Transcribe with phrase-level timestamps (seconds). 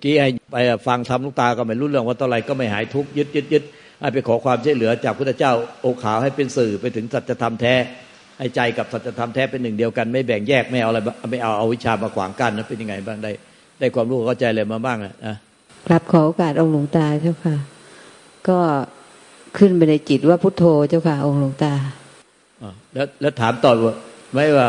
[0.00, 0.56] มื่อกี้ให้ไป
[0.86, 3.62] ฟังทำลูกตาก็ไม่รู้เรื่องว่าต่อไรก็ไม่หายทุกข์ยึดยึดยึด
[4.00, 7.74] ให้ไปขอความช่วยเหลือจากพระเจ้าโอขาวให้เป็นสื่อไปถึงสัจธรรมแท้
[8.38, 10.98] ให้ใจกับสัจธรรมแท้เป็นหนึ่งเดียวกัน ไม่แบ่งแยกไม่เอาอะไร
[11.30, 13.32] ไม่เอาเอาวิชามาขวางกันนะเป็นยังไงบ้างได้
[13.78, 15.36] ได้ความรู้เข้าใจอะไรมาบ้างอะนะ
[15.92, 17.56] รับขอโอกาสองค์หลวงตาเจ้าค่ะ
[18.48, 18.58] ก็
[19.58, 21.72] ขึ้นไปในจิตว่าพุทโธเจ้าค่ะ องค์หลวงตา
[22.94, 23.94] แล้วแล้วถามต่อว่า
[24.34, 24.68] ไม่ว่า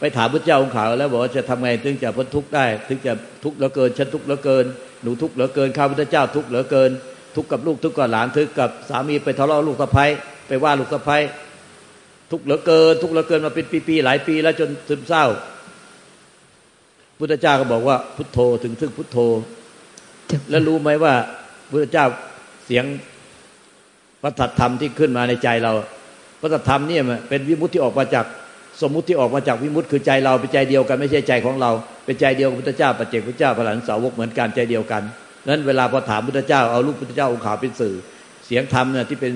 [0.00, 3.12] ไปถามพระเจ้าองค์ขาวแล้วบอกว่าจะทำไงถึงจะพ้นทุกข์ได้ ถึงจะ
[3.44, 4.64] ทุกข์เหลือเกินฉันทุกข์เหลือเกิน
[5.02, 6.90] หนูทุกข์เหลือเกินข้าพุทธเจ้าทุกข์เหลือเกิน
[7.36, 10.10] ทุกข์กับลูกทุกข์กับหลานทุกข์กับสามีไปทะเลาะลูกสะพ้ย
[10.48, 11.22] ไปว่าลูกสะพ้ย
[12.30, 15.24] ทุกข์เหลือเกิน ทุกข์เหลือเกินมาเป็นปีๆหลายปี แล้วจนซึมเศร้า
[17.18, 19.18] พุทธเจ้าก็บอกว่าพุทโธถึงซึ่งพุทโธ
[20.50, 21.14] แล้วรู้ไหมว่า
[21.70, 22.06] พุทธเจ้า
[22.66, 22.84] เสียง
[24.22, 25.72] พระธรรมที่ขึ้นมาในใจเรา
[26.40, 26.98] พระธรรมนี่
[27.28, 28.26] เป็นวิมุตที่ออกมาจาก
[28.80, 31.70] สมมุติที่ออกมาจากวิมุตคือใจเราเป็นใจเดียวกันไม่ใช่ใจของเรา
[32.04, 35.02] เป็นใจเดียวกับพุทธเจ้าปัจเจกพุทธเจ้าพระหลานสาวกเหมือนกันใจเดียวกัน
[35.48, 37.94] นั้นเวลาพอถามพุทธเจ้าเอาลูกพุทธเจ้าองค์ขาวเป็นสื่อ
[38.46, 39.32] เสียงธรรมเนี่ยที่เป็น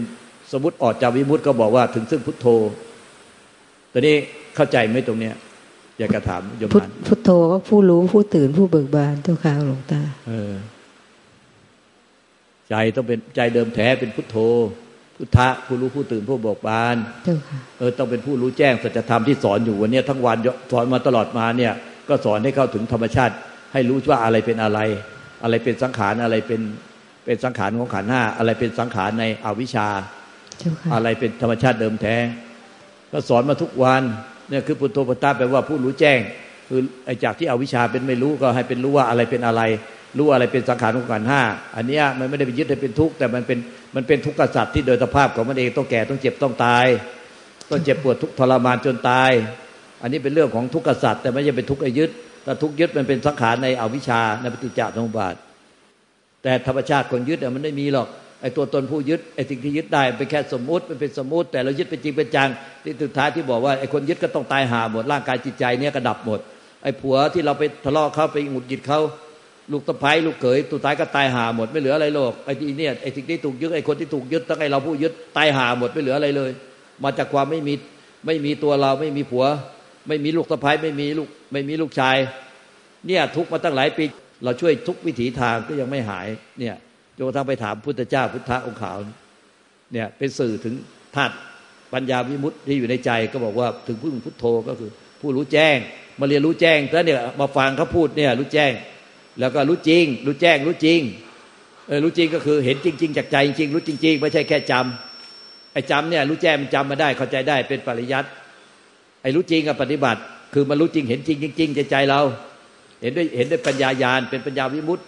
[0.53, 2.47] สมมติออกจากวิมุตก็บอกว่าถึงซึ่งพุทโธ
[3.93, 4.17] ตอนนี้
[4.57, 5.35] เข้าใจไหมตรงเนี้ย
[5.99, 10.55] อยากกระถามโยมานพุทโธก็ผู้รู้ผู้ตื่นผู้เบิกบานเจ้าค่ะหลวงตา เออ
[12.69, 14.37] ใจต้องเป็นใจเดิมแท้เป็นพุทโธ
[15.17, 16.97] พุทธะผู้รู้ผู้ตื่นผู้บอกบาน
[17.79, 20.37] เออต้องเป็นผู้รู้แจ้งสัจธรรมที่สอนอยู่วันนี้ทั้งวัน
[20.73, 21.73] สอนมาตลอดมาเนี่ย
[22.09, 23.34] ก็สอนให้เข้าถึงธรรมชาติ
[23.73, 24.79] ให้รู้ว่าอะไรเป็นอะไร
[25.43, 26.61] อะไรเป็นสังขารอะไรเป็น
[27.25, 29.89] เป็นสังขารของขันห้าอะไรเป็นสังขารในอวิชชา
[30.95, 32.17] อะไรเป็นธรรมชาติเดิมแท้
[33.12, 34.03] ก็สอนมาทุกวัน
[34.49, 36.21] เนี่ยคือพุทโธพุทธะแปลว่าผู้รู้แจ้ง
[36.69, 39.62] คือไอ้จากที่อวิชชาเป็นไม่รู้ก็ให้เป็นรู้ว่าอะไรเป็นอะไร
[40.19, 41.43] รู้อะไรเป็นสังขารของขันห้า
[41.77, 43.59] อันนี้มันไม่ได้ไปยึดให้เป็นทุกข์แต่มันเป็น
[43.95, 46.87] มันเป็นทุกข์กษัตริย์ที่โดยสภาพของมันเองต้องแก่ต้องเจ็บต้องตาย
[47.70, 49.31] ต้องเจ็บปวดทุกทรมานจนตาย
[50.03, 52.10] อันนี้เป็นเรื่องของทุกข์กษัตริย์แต่ไม่ใช่เป็นทุกข์ยึด
[52.44, 55.34] แต่ทุกข์ยึดมันเป็นสังขารในอวิชชาในปฏิจจสมุปบาท
[56.43, 58.09] แต่ธรรมชาติคนยึดมันไม่มีหรอก
[58.41, 62.49] ไอ้ตัวตนผู้ยึดไอ้สิ่งที่ยึดได้เป็นแค่สมมุติมันเป็นสมมุติ แต่เรายึดเป็นจริงเป็นจัง
[62.84, 66.41] ที่สุดท้ายที่บอกว่าไอ้คนยึดก็ต้องตายหาหมดร่างกายจิตใจเนี่ยก็ดับหมด
[66.82, 69.00] ไอ้ผัวที่เราไปทะเลาะเขาไปหงุดหงิดเขา
[69.72, 76.50] ลูกตะไคร้ลูกเขยตัวตายก็ตายหาหมดไม่เหลืออะไรโลกไอ้ที่เนี่ยไอ้สิ่งที่ถูกยึดไอ้คนที่ถูกยึดตั้งไอ้เราผู้ยึดตายหาหมดไม่เหลืออะไรเลย
[77.04, 77.75] มาจากความไม่มี
[78.26, 79.44] ไม่มีตัวเราไม่มีผัว
[80.08, 82.16] ไม่มีลูกตะไคร้ไม่มีลูกไม่มีลูกชาย
[83.06, 84.04] เนี่ยทุกมาตั้งหลายปี
[84.44, 86.26] เราช่วยทุกวิถีทางก็ยังไม่หาย
[86.60, 86.76] เนี่ย
[87.16, 88.98] จนกระทั่งไปถามพุทธเจ้าพุทธะองค์ขาว
[89.92, 90.75] เนี่ยเป็นสื่อถึง
[91.16, 91.34] ธาตุ
[91.92, 95.76] ปัญญาวิมุตติที่อยู่ในใจก็บอกว่าถึงพึ่งพุทโธก็คือ ผู้รู้แจ้ง
[96.20, 98.72] มาเรียนรู้แจ้งแล้วเนี่ยมาฟังเขาพูดเนี่ยรู้แจ้ง
[99.41, 101.00] แล้วก็รู้จริง รู้แจ้งรู้จริง
[101.87, 108.28] เออรู้จริงก็คือเห็นจริง ๆ จากใจจริงรู้จริง ๆ ไม่ใช่แค่จำไอ้จำเนี่ยรู้แจ้งมันจำมาได้เข้าใจได้เป็นปริยัติ
[109.23, 110.21] ไอ้รู้จริงกับปฏิบัติ
[110.55, 112.21] คือมันรู้จริงเห็นจริงจริงใจใจเรา
[113.03, 115.05] เห็นด้วยเห็นด้วยปัญญายาณเป็นปัญญาวิมุตต์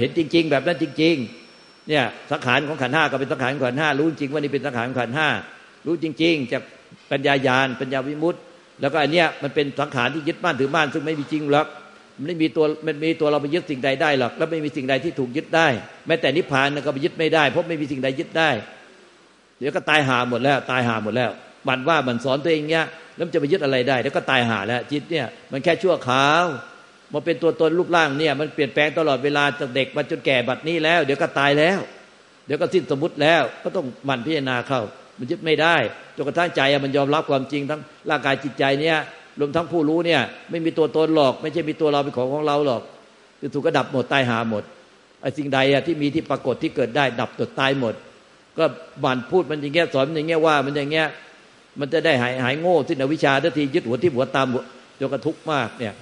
[0.00, 1.14] เห็นจริง ๆ แบบนั้นจริง
[1.52, 5.28] ๆ เนี่ยสังขารของขันห้าก็เป็นสังขารของขันห้ารู้จริงว่านี่เป็นสังขารของขันห้า
[5.86, 6.62] รู้จริง ๆ จาก
[7.10, 8.40] ปัญญายาณปัญญาวิมุตต์
[8.80, 11.66] แล้วก็อันเนี้ยมันเป็นสังขารที่ยึดมั่นถือมั่นซึ่งไม่มีจริงหรอก
[12.20, 15.68] มันไม่มีตัวมันมีตัวเราไปยึดสิ่งใดได้หรอกแล้วไม่มีสิ่งใดที่ถูกยึดได้
[16.06, 18.50] แม้แต่นิพพานก็ไปยึดไม่ได้เพราะไม่มีสิ่งใดยึดได้
[19.58, 21.30] เดี๋ยวก็ตายหาหมดแล้ว ตายหาหมดแล้ว
[21.68, 22.86] มันว่ามันสอนตัวเองเงี้ย
[23.16, 26.44] แล้วจะไปยึดอะไรได้ แล้วก็ตายหาแล้วจิตเนี่ยมันแค่ชั่วคราว
[27.12, 31.78] มาเป็นตัวตนรูปร่างเนี่ยมันเปลี่ยนแปลงตลอดเวลาจากเด็กมาจนแก่บัดนี้แล้ว เดี๋ยวก็ตายแล้ว
[32.46, 34.80] เดี๋ยวก็สิ้นสมมติแล้ว ก็ต้องมันพิจารณาเข้า
[35.18, 35.76] มันยึดไม่ได้
[36.16, 37.80] จนกระทั่งใจมันยอมรับความจริงทั้ง
[38.10, 38.96] ร่างกายจิตใจเนี่ย
[39.40, 40.20] รวมทั้งผู้รู้เนี่ย
[40.50, 42.82] ไม่มีตัวตนหรอก ไม่ใช่มีตัวเราเป็นของของเราหรอก
[43.40, 44.62] คือถูกก็ดับหมดตายหาหมด
[45.22, 47.94] ไอ้สิ่งใดอะที่มีที่ปรากฏที่เกิดได้ ดับตดตายหมด
[48.58, 48.64] ก็
[49.04, 51.06] บันพูดมันอย่างเงี้ยสอนมันอย่างเงี้ยว่ามันอย่างเงี้ย
[51.80, 54.46] มันจะได้หายหายโง่ที่นวิชาทันทียึดหัวที่หัวตาม
[55.00, 55.94] จนกระทุกข์มากเนี่ย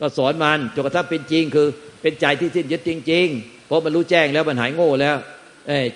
[0.00, 1.66] ก็สอนมันจนกระทั่งเป็นจริงคือ
[2.02, 5.16] เป็นใจที่สิ้นยึดจริง ๆ เพราะมันรู้แจ้งแล้วมันหายโง่แล้ว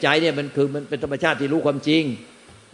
[0.02, 2.02] ใจเนี่ยมันคือมันเป็นธรรมชาติที่รู้ความจริง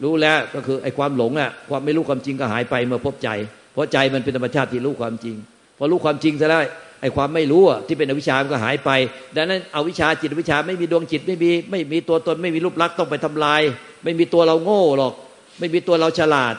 [0.04, 3.28] รู้แล้วก็คือไอ้ความหลงอะความไม่รู้ความจริงก็หายไปเมื่อพบใจ
[3.72, 5.36] เพราะใจมันเป็นธรรมชาติที่รู้ความจริง
[5.78, 6.62] พอรู้ความจริงซะแล้ว
[7.00, 8.90] ไอ้ความไม่รู้ที่เป็นอวิชามันก็หายไป
[9.36, 13.62] ดังนั้นอวิชาจิตวิชาไม่มีดวงจิตไม่มีไม่มีตัวตนไม่มีรูปลักษณ์ต้องไปทำลาย
[14.04, 15.14] ไม่มีตัวเราโง่หรอก
[15.58, 16.54] ไม่มีตัวเราฉลาด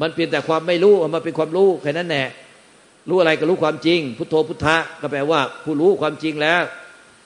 [0.00, 2.28] มันเพียงแต่ความไม่รู้มันเป็นความรู้แค่นั้นแหละ
[3.08, 6.62] รู้อะไรก็รู้ความจริง พุทโธพุทธะก็แปลว่า ผู้รู้ความจริงแล้ว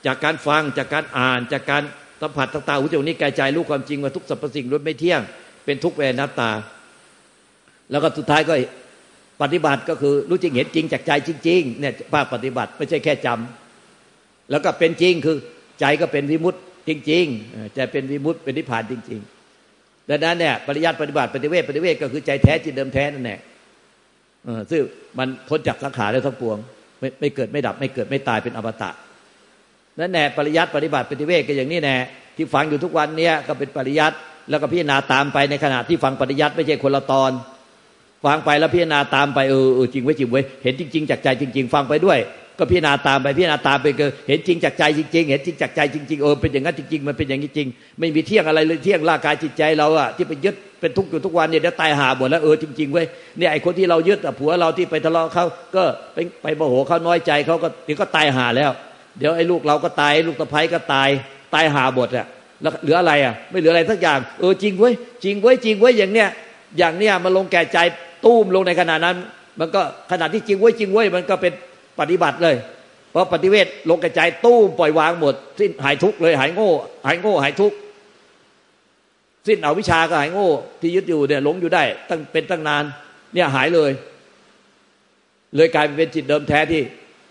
[0.05, 1.83] จากการฟังจากการอ่านจากการ
[2.21, 5.21] สัมผัสต่างๆหุจจนี้กายใจรู้ความจริงว่าทุกสรรพสิ่งล้วนไม่เที่ยง
[5.65, 6.51] เป็นทุกเวนัตตา
[7.91, 8.53] แล้วก็สุดท้ายก็
[9.41, 15.37] ปฏิบัติก็คือรู้จริงเห็นจริงจากใจจริงๆเนี่ยภาคปฏิบัติไม่ใช่แค่จำแล้วก็เป็นจริงคือ
[15.79, 19.19] ใจก็เป็นวิมุตติจริงๆใจเป็นวิมุตติเป็นนิพพานจริง
[19.65, 23.39] ๆ ดังนั้นเนี่ยปริยัติปฏิบัติปฏิเวทปฏิเวทก็คือใจแท้จิตเดิมแท้นั่นแหละ
[24.71, 24.81] ซึ่ง
[25.17, 26.57] มันพ้นจากสังขารแล้วทั้งปวง
[26.99, 28.91] ไม่ไม่เกิดไม่ดับไม่เกิดไม่ตายเป็นอมตะ
[29.99, 31.95] นั่นแน่ปริยัติปฏิบัติปฏิเวทก็อย่างนี้แน่
[32.35, 34.17] ที่ฟังอยู่ทุกวันเนี้ยก็เป็นปริยัติ
[34.49, 37.31] แล้วก็พิจารณาตามไปในขณะที่ฟังปริยัติไม่ใช่คนละตอน
[38.25, 42.19] ฟังไปแล้วพิจารณาตามไปเออจริงไว้จริงไว้เห็นจริง ๆ จากใจจริง ๆ ฟังไปด้วย
[42.59, 47.67] ก็พิจารณาตามไปพิจารณาตามไปก็เห็นจริงจากใจจริง ๆ เห็นจริงจากใจจริงๆเออเป็นอย่างนั้นจริงๆมันเป็นอย่างนี้จริง
[47.99, 53.05] ไม่มีเที่ยงอะไรเลยเที่ยงร่างกายจิตใจเราอะที่ไปยึดเป็นทุกข์อยู่ทุกวันเนี่ยเดี๋ยวตายหาหมดแล้วเออจริงๆเว้ย
[53.37, 55.45] เนี่ยไอ้คนที่เรายึดผัวเราที่ไปทะเลาะเขา
[55.75, 55.83] ก็
[56.13, 58.71] ไปไปโมโหเขาน้อยใจเขาก็เดี๋ยวก็ตายหาแล้ว
[59.17, 61.09] เดี๋ยวไอ้ลูกเราก็ตายลูกตะไคร้ก็ตาย
[61.53, 62.25] ตายหาหมดอะ
[62.61, 64.93] แล้วเหลืออะไรอะไม่เหลืออะไรสักอย่างเออจริงเว้ย
[65.23, 66.29] จริงเว้ยจริงเว้ยอย่างเนี้ย
[66.77, 67.77] อย่างเนี้ยมันลงแก่ใจ
[68.25, 69.17] ตู้มลงในขณะนั้น
[69.59, 69.81] มันก็
[70.11, 71.53] ขณะที่จริงเว้ยจริงเว้ยมันก็เป็น
[71.99, 72.55] ปฏิบัติเลย
[73.11, 76.69] เพราะปฏิเวทลงกระจายตู้มปล่อยวางหมด สิ้นหายทุกเลยหายโง่
[77.05, 77.73] หายโง่หายทุก
[79.47, 80.49] สิ้นเอาวิชาก็หายโง่
[80.81, 82.83] ที่ยึดอยู่เนี่ยหลงอยู่ได้ ตั้งเป็นตั้งนาน
[83.33, 83.91] เนี่ยหายเลย
[85.55, 86.81] เลยกลายเป็นจิตเดิมแท้ที่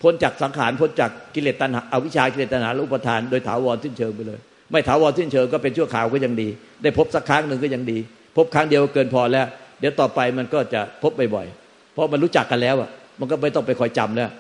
[0.03, 4.39] พ้นจากสังขารพ้นจากกิเลสตัณหาอาวิชากิเลสตัณหาอุปทาน โดยถาวรสิ้นเชิงไปเลย
[4.71, 6.49] ไม่ถาวรสิ้นเชิงก็เป็นชั่วข่าวก็ยังดี
[6.83, 7.99] ได้พบสักครั้งหนึ่งก็ยังดี
[8.37, 9.47] พบครั้งเดียวเกินพอแล้ว
[9.81, 12.91] เดี๋ยวต่อไปมันก็จะพบบ่อยๆ เพราะมันรู้จักกันแล้วอะ
[13.21, 14.31] มันก็ไม่ต้องไปคอยจำแล้ว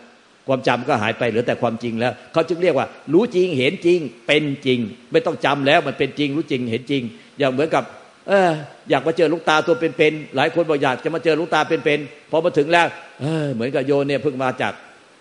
[0.49, 4.79] ความจำก็หายไปเหลือแต่ความจริงแล้ว เขาจึงเรียกว่า รู้จริงเห็นจริง เป็นจริง
[5.13, 7.03] ไม่ต้องจำแล้วมันเป็นจริง รู้จริงเห็นจริง
[7.39, 7.85] อย่างเหมือนกับ
[8.29, 8.51] เออ
[8.91, 12.87] อยากมาเจอลูกตาตัวเป็นๆ หลายคนบอกอยากจะมาเจอลูกตาเป็นๆ พอมาถึงแล้ว
[13.21, 14.73] เออเหมือนกับโยนเนี่ยเพิ่งมาจาก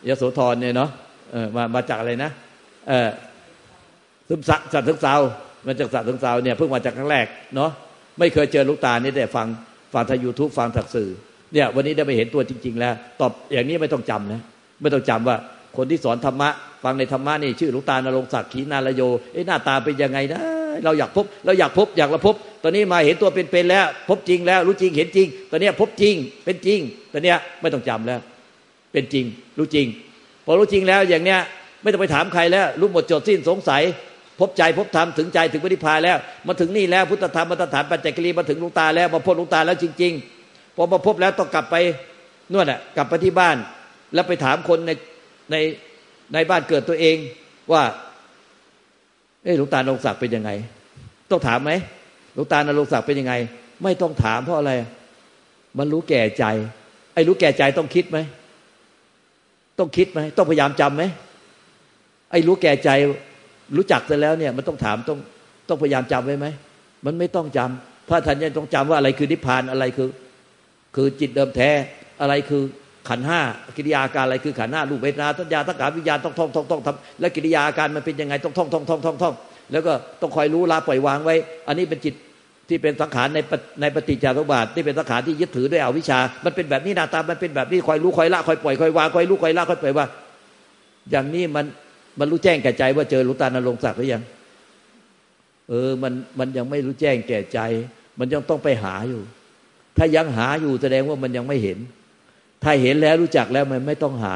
[0.09, 0.89] ยโสธรเนี่ยเนาะ
[1.31, 2.31] เออมามาจากอะไรนะ
[2.87, 3.09] เออ
[4.27, 5.15] ซึมสัตว์ทึกเซา
[5.67, 7.25] มาจากสัตว์ทึกเซาเนี่ยเพิ่งมาจากครั้งแรก
[7.55, 7.71] เนาะ
[8.19, 9.47] ไม่เคยเจอลูกตานี่แต่ฟัง
[9.93, 11.09] ฟังทางยูทูบฟังจากสื่อ
[11.53, 14.41] เนี่ยวันนี้ได้ไปเห็นตัวจริง ๆ แล้ว ตอบอย่างนี้ไม่ต้องจำนะ
[14.81, 15.37] ไม่ต้องจำว่า
[15.77, 16.49] คนที่สอนธรรมะ
[16.83, 19.01] ฟังในธรรมะนี่ชื่อลูกตานรงศักดิ์ขีนาลโย
[19.33, 20.39] เอ้หน้าตาเป็นยังไงนะ
[20.85, 26.79] เราอยากพบเราอยากพบอยากละพบ ตอนนี้มาเห็นตัวเป็นๆแล้ว พบจริงแล้วรู้จริงเห็นจริง ตอนนี้พบจริงเป็นจริง
[27.11, 28.19] ตอนนี้ไม่ต้องจำแล้ว
[28.93, 29.25] เป็นจริง
[29.57, 29.87] รู้จริง
[30.45, 31.39] พอรู้จริงแล้วอย่างเนี้ย
[31.81, 33.83] ไม่ต้องไปถามใครแล้ว รู้หมดจดสิ้นสงสัย
[34.39, 36.17] พบใจพบธรรมถึงใจถึงปฏิพาแล้ว
[36.47, 40.13] มาถึงนี่แล้วพุทธธรรมมาตรฐานปัจจักรีมาถึงลุงตาแล้วมาพบลุงตาแล้วจริง
[40.43, 41.75] ๆ พอมาพบแล้วต้องกลับไป
[42.53, 43.57] นวดอะกลับไปที่บ้าน
[44.13, 44.91] แล้วไปถามคนใน
[45.51, 45.55] ใน
[46.33, 47.17] ในบ้านเกิดตัวเอง
[47.71, 47.83] ว่า
[49.43, 50.51] เออลุงตาลงศักดิ์เป็นยังไง
[51.31, 51.71] ต้องถามไหม
[52.37, 53.33] ลุงตาลงศักดิ์เป็นยังไง
[53.83, 54.71] ไม่ต้องถามเพราะอะไร
[55.77, 56.45] มันรู้แก่ใจ
[57.13, 58.17] ไอ้รู้แก่ใจต้องคิดไหม
[59.79, 61.03] ต้องคิดไหมต้องพยายามจำไหม
[62.31, 62.89] ไอ้รู้แก่ใจ
[63.75, 65.19] รู้จักแต่แล้วเนี่ยมันต้องถามต้อง
[65.69, 66.47] ต้องพยายามจำไว้ไหม
[67.05, 70.09] มันไม่ต้องจำพระท่านยังต้องจำว่าอะไรคือนิพพานอะไรคือ
[70.95, 71.69] คือจิตเดิมแท้
[72.21, 72.63] อะไรคือ
[73.09, 73.41] ขันห้า
[73.77, 79.33] กิริยาการอะไรคือขันห้ารูปเวทนาสัญญาทังขาวิญญาณต้องท่องท่องท่องทำแล้วกิริยาการมันเป็นยังไงต้องท่องท่องท่องท่องท่อง
[79.71, 81.35] แล้วก็ต้องคอยรู้ละปล่อยวางไว้
[81.67, 82.15] อันนี้เป็นจิต
[82.69, 83.39] ที่เป็นสังขารใน
[83.81, 90.05] ในปฏิจจารบาทที่เป็นสังขารที่ยึดถือด้วยอวิชชา มันเป็นแบบนี้นาตามันเป็นแบบนี้คอยรู้คอยละคอยปล่อยคอยวางคอยรู้คอยละคอยปล่อยว่า
[91.11, 91.65] อย่างนี้มัน
[92.19, 94.23] มันรู้แจ้งแก่ใจว่าเจอหลวงตานรงศักดิ์หรือยัง
[95.69, 97.59] เออ มันมันยังไม่รู้แจ้งแก่ใจ
[98.19, 99.21] มันยังต้องไปหาอยู่
[99.97, 101.77] ถ้ายังหาอยู่แสดงว่ามันยังไม่เห็น
[102.63, 104.35] ถ้าเห็นแล้วรู้จักแล้วมันไม่ต้องหา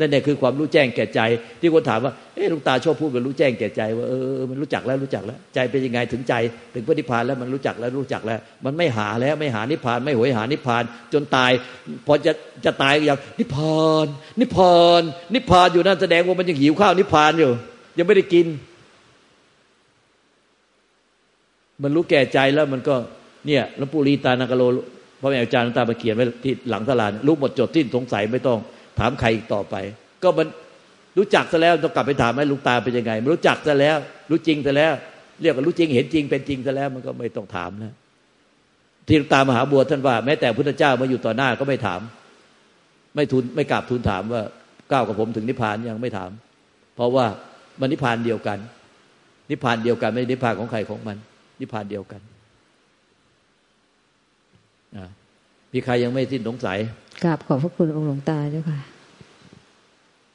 [0.00, 1.20] นั่นแหละคือความรู้แจ้งแก่ใจ
[1.60, 6.34] ที่คนถามว่าเออลุงตาชอบพูดกับรู้แจ้งแก่ใจ ว่าเออมันรู้จักแล้วรู้จักแล้ว ใจเป็นยังไงถึงใจ
[6.74, 10.82] ถึงพระนิพพานแล้วมันรู้จักแล้วรู้จักแล้ว มันไม่หาแล้วไม่หานิพพานไม่หวยหานิพพาน
[11.12, 11.50] จนตาย
[12.06, 12.32] พอจะ
[12.64, 14.06] จะตายอย่างนิพพาน
[14.40, 15.02] นิพพาน
[15.34, 17.50] นิพพานอยู่นั่นแสดงว่ามันยังหิวข้าวนิพพานอยู่
[17.98, 18.46] ยังไม่ได้กิน
[21.82, 22.94] มันรู้แก่ใจแล้วมันก็
[23.46, 24.62] เนี่ยหลวงปู่ลีตานากโล
[25.20, 28.58] พระแม่อาจารย์ตามาเขียนไว้ที่หลังตลาดรู้หมดจดที่สงสัยไม่ต้อง
[28.98, 29.74] ถามใครอีกต่อไป
[30.22, 30.46] ก็มัน
[31.18, 33.96] รู้จักซะแล้วต้องกลับไปถามให้ลูกตาเป็นยังไงรู้จักซะแล้ว
[34.30, 34.92] รู้จริงซะแล้ว
[35.42, 37.92] เรียกว่ารู้จริงเห็นจริงเป็นจริงซะแล้วมันก็ไม่ต้องถามนะ
[39.08, 42.00] ที่ลูกตามหาบัวท่านว่า แม้แต่พุทธเจ้ามาอยู่ต่อหน้าก็ไม่ถาม
[43.16, 44.42] ไม่ทูลไม่กราบทูลถามว่า
[44.92, 46.30] ก้าวกับผมถึงนิพพานยังไม่ถาม
[46.96, 47.26] เพราะว่า
[47.80, 48.58] มันนิพพานเดียวกัน
[49.50, 51.16] นิพพานเดียวกัน ไม่นิพพานของใครของมัน
[51.60, 52.20] นิพพานเดียวกัน
[55.72, 56.78] มีใครยังไม่สิ้นสงสัย
[57.24, 58.78] กราบขอบพระคุณองค์หลวงตาเจ้าค่ะ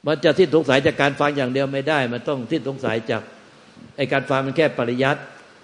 [0.06, 3.22] มันจะสิ้นสงสัยจากการฟังอย่างเดียวไม่ได้ มันต้องสิ้นสงสัยจาก
[3.96, 5.20] ไอการฟังมันแค่ปริยัติ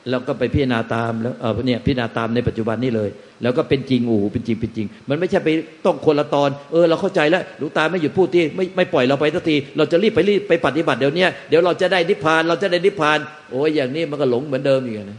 [0.09, 3.11] แล้วก็ไปพิจารณาตามแล้วเออเนี่ยพิจารณาตามในปัจจุบันนี่เลย
[3.43, 5.49] แล้วก็เป็นจริงอู๋เป็นจริงเป็นจริง มันไม่ใช่ไป
[5.87, 13.19] ต้องคนละตอน เออเราเข้าใจแล้วหลวงตาไม่หยุดพูดที่ไม่ไม่ปล่อยเราไปสักที เราจะรีบไปรีบไปปฏิบัติเดี๋ยวนี้เดี๋ยวเราจะได้นิพพานเราจะได้นิพพาน
[13.51, 15.19] โอ้ยอย่างนี้มันก็หลงเหมือนเดิมอีกนะ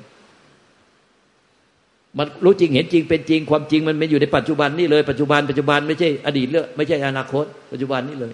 [2.17, 8.33] มันรู้จริงเห็นจริงเป็นจริงความจริงมันไม่อยู่ในปัจจุบันนี่เลยปัจจุบันปัจจุบันไม่ใช่อดีตเลือกไม่ใช่อนาคต ปัจจุบันนี่เลย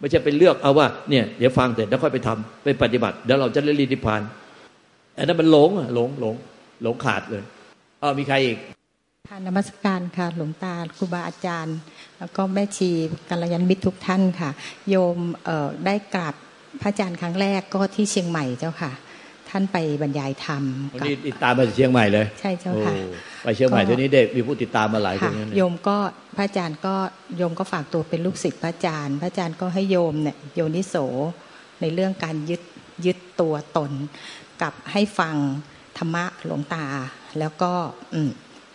[0.00, 4.22] ไม่ใช่เป็นเลือกเอาว่าเนี่ยเดี๋ยวฟังเสร็จแล้วค่อยไปทำไปปฏิบัติเดี๋ยวเราจะได้รีนิพาน
[5.16, 6.34] อันนั้นมันหลงอะหลงหลง
[6.82, 7.42] หลงขาดเลย
[8.00, 8.58] เออมีใครอีก
[9.30, 11.76] ค่ะนมัสการค่ะ หลวงตาครูบาอาจารย์
[12.18, 12.90] แล้วก็แม่ชี
[13.28, 14.50] กัลยันมิตรทุกท่านค่ะ
[14.88, 15.18] โยม
[15.86, 16.34] ได้กราบ
[16.82, 18.92] พระอาจารย์ครั้งแรกก็ที่เชียงใหม่เจ้าค่ะ
[19.52, 20.64] ท่านไปบรรยายธรรม
[21.00, 22.94] กับติดตามมาจากเชียงใหม่เลย ใช่เจ้าค่ะ
[23.42, 25.96] ไปเชียงใหม่ทีนี้เด็กมีผู้ติดตามมาหลายคนโยมก็
[26.36, 26.94] พระอาจารย์ก็
[27.36, 30.94] โยมก็ฝากตัวเป็นลูกศิษย์พระอาจารย์ พระอาจารย์ก็ให้โยมเนี่ยโยนิโส
[31.80, 32.62] ในเรื่องการยึด
[33.06, 33.92] ยึดตัวตน
[34.62, 35.36] กับให้ฟัง
[35.98, 36.86] ธรรมะหลวงตา
[37.38, 37.72] แล้วก็
[38.14, 38.20] อื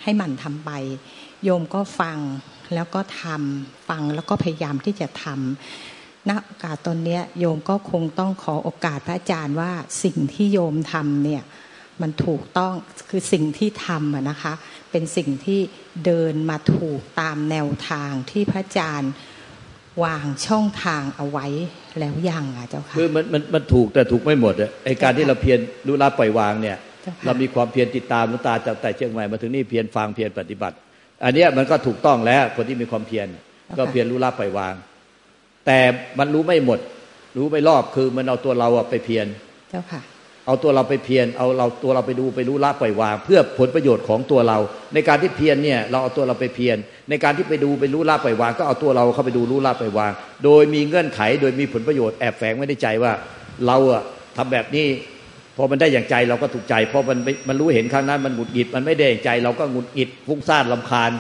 [0.04, 0.72] ให้มันทำไป
[1.44, 2.18] โยมก็ฟัง
[2.74, 5.97] แล้วก็ทำฟังแล้วก็พยายามที่จะทำ
[6.30, 9.72] ณโอกาสตอนนี้โยมก็คงต้องขอโอกาสพระอาจารย์ว่า
[10.04, 11.44] สิ่งที่โยมทำเนี่ย
[12.02, 12.74] มันถูกต้อง
[13.10, 14.54] คือสิ่งที่ทำนะคะ
[14.92, 15.60] เป็นสิ่งที่
[16.06, 19.12] เดินมาถูกตามแนวทางที่พระอาจารย์
[20.04, 21.48] วางช่องทางเอาไว้
[22.00, 26.78] แล้วยังอะเจ้าค่ะคือมันมันมันถูกแต่ถูกไม่หมดอะไอการที่เราเพียรรู้ละปล่อยวางเนี่ย
[27.26, 30.76] เรามีความเพียรติดตามนุตาจากแต่เชียงใหม่มาถึงนี่เพียรฟังเพียรปฏิบัติ
[31.24, 33.28] อันนี้มันก็ถูกต้องแล้วคนที่มีความเพียร
[33.78, 34.76] ก็เพียรรู้ละปล่อยวาง
[35.68, 35.80] แต่
[36.20, 36.80] มันรู้ไม่หมด
[37.38, 39.26] รู้ไม่รอบคือมันเอาตัวเราไปเพียร
[39.72, 40.02] เจ้าค่ะ
[40.46, 44.58] เอาตัวเราไปเพียรเอาเราตัวเราไปดูไปรู้ละปล่อยวาง เพื่อผลประโยชน์ของตัวเรา
[44.94, 46.78] ในการที่เพียรเนี่ยเราเอาตัวเราไปเพียร
[47.10, 50.12] ในการที่ไปดูไปรู้ละปล่อยวาง ก็เอาตัวเราเข้าไปดูรู้ละปล่อยวาง
[50.44, 53.12] โดยมีเงื่อนไข โดยมีผลประโยชน์แอบแฝงไว้ในใจว่า
[53.66, 54.04] เราอะ
[54.38, 54.86] ทำแบบนี้
[55.58, 61.12] พอมันได้อย่างใจเราก็ถูกใจพอมันมันรู้เห็นครั้งนั้นมันหงุดหงิดมันไม่ได้อย่างใจ เราก็หงุดหงิดฟุ้งซ่านลำคาญ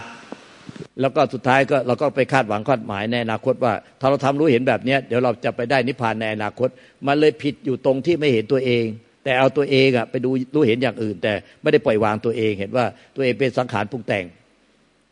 [1.01, 6.69] แล้วก็สุดท้ายก็เราก็ไปคาดหวังคาดหมายในอนาคตว่า ถ้าเราทำรู้เห็นแบบนี้เดี๋ยวเราจะไปได้นิพพานในอนาคต
[7.07, 8.85] มันเลยผิดอยู่ตรงที่ไม่เห็นตัวเอง
[9.23, 14.25] แต่เอาตัวเองอะไปดูรู้เห็นอย่างอื่น แต่ไม่ได้ปล่อยวางตัวเองเห็นว่าตัวเองเป็นสังขารปรุงแต่ง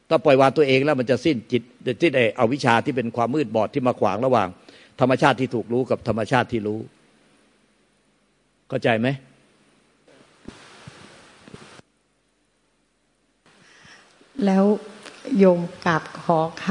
[0.09, 4.47] ถ้าปล่อยวางตัวเองแล้วมันจะสิ้นจิตจะสิ้นไอเอาวิชาที่เป็นความมืดบอดที่มาขวางระหว่าง
[4.99, 6.79] ธรรมชาติที่ถูกรู้กับธรรมชาติที่รู้
[8.69, 9.07] เข้าใจไหม
[14.45, 14.65] แล้ว
[15.39, 16.67] โยมกับขอค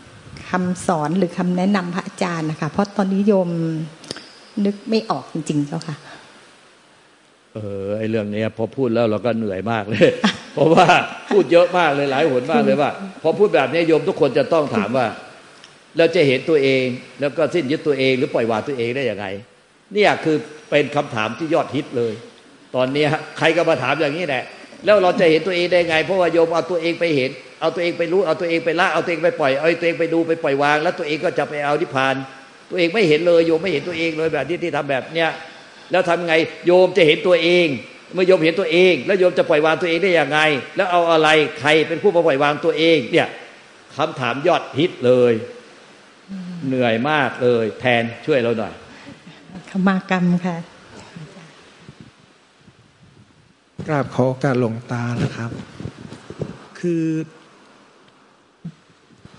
[0.00, 3.48] ำคำสอนหรือคำแนะนำพระอาจารย์นะคะ เพราะตอนนี้โยม
[4.64, 5.96] นึกไม่ออกจริงๆเจ้าค่ะ
[7.54, 10.08] เออไอเรื่องนี้พอพูดแล้วเราก็เหนื่อยมากเลย
[10.52, 10.86] เพราะว่า
[11.30, 12.90] พูดเยอะมากเลยหลายหนมากเลยว่า
[13.22, 15.06] พอพูดแบบนี้โยมทุกคนจะต้องถามว่า
[15.96, 16.84] เราจะเห็นตัวเอง
[17.20, 19.26] แล้วก็สิ้นยึดตัวเอง หรือปล่อยวางตัวเองได้อย่างไง
[19.94, 20.36] นี่คือ
[20.70, 22.12] เป็นคำถามที่ยอดฮิตเลย
[22.74, 23.04] ตอนนี้
[23.38, 24.44] ใครก็มาถามอย่างนี้แหละ
[24.84, 32.14] แล้วเราจะเห็นตัวเองได้ไง เพราะว่าโยมเอาตัวเองไปเห็น เอาตัวเองไปรู้เอาตัวเองไปละเอาตัวเองไปปล่อยเอาตัวเองไปดูไปปล่อยวาง แล้วตัวเองก็จะไปเอานิพพาน
[32.70, 35.30] ตัวเองไม่เห็นเลยโยมไม่เห็นตัวเองเลยแบบที่ที่ทำแบบเนี้ย
[35.90, 36.34] แล้วทำไง
[36.66, 37.66] โยมจะเห็นตัวเอง
[38.14, 40.40] เมื่อโยมเห็นตัวเอง แล้วโยมจะปล่อยวางตัวเองได้อย่างไง
[40.76, 41.28] แล้วเอาอะไร
[41.60, 43.28] ใครเป็นผู้มาปล่อยวางตัวเองเนี่ย
[43.96, 45.32] คำถามยอดฮิตเลย
[46.66, 48.74] เหนื่อยมากเลย แทนช่วยเราหน่อย
[49.70, 50.56] ขมากรรมค่ะ
[53.88, 55.50] กราบขอการหลงตานะครับ
[56.80, 57.04] คือ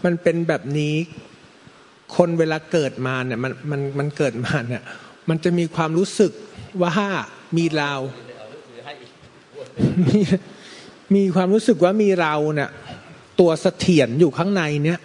[0.07, 0.95] มันเป็นแบบนี้
[2.15, 4.83] คนเวลาเกิดมาเนี่ยมันมันมันเกิดมาเนี่ย
[5.29, 6.31] มันจะมีความรู้สึก
[6.83, 6.93] ว่า
[7.57, 7.93] มีเรา
[11.15, 12.69] มีความรู้สึกว่ามีเราเนี่ย
[13.39, 14.99] ตัวเสถียรอยู่ข้างในเนี่ย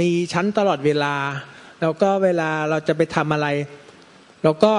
[0.00, 1.14] มีชั้นตลอดเวลา
[1.80, 3.46] แล้วก็เวลาเราจะไปทำอะไร
[4.42, 4.74] เราก็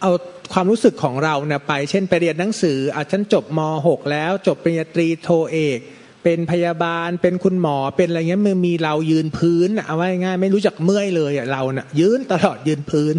[0.00, 0.10] เอา
[0.52, 5.78] ความรู้สึกของเราเนี่ยไป เช่นไปเรียนหนังสืออาจฉันจบม .6 แล้ว จบปริญญาตรีโทเอก
[6.22, 13.16] เป็นพยาบาลเป็นคุณหมอเป็นอะไรเงี้ยมือมีเรายืนพื้นเอาไว้ง่ายไม่รู้จักเมื่อยเลยอะเราเน่ะยืนตลอดยืนพื้น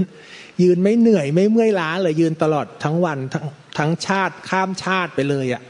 [0.63, 3.45] ยืนไม่เหนื่อยไม่เมื่อยล้าเลยยืนตลอดทั้งวันทั้ง
[3.77, 5.61] ทั้งชาติข้ามชาติไปเลยอะ่ะ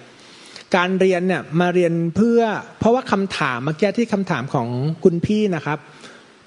[0.76, 2.42] การเรียนเนี่ยมาเรียนเพื่อ
[2.80, 4.68] เพราะว่าคำถามเมื่อกี้ที่คำถามของ
[5.04, 5.80] คุณพี่นะครับ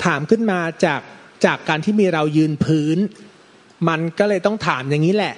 [0.05, 1.00] ถามขึ้นมาจาก
[1.47, 2.99] จากการที่มีเรายืนพื้น
[3.88, 5.35] มันก็เลยต้องถามอย่างนี้แหละ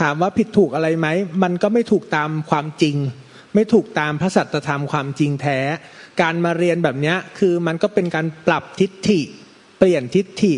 [0.00, 1.06] ถามว่าผิดถูกอะไรไหม
[1.42, 2.96] มันก็ไม่ถูกตามความจริง
[3.54, 5.58] ไม่ถูกตามพระสัจธรรมความจริงแท้
[6.20, 9.20] การมาเรียนแบบนี้คือมันก็เป็นการปรับทิฏฐิ
[9.78, 10.54] เปลี่ยนทิฏฐิ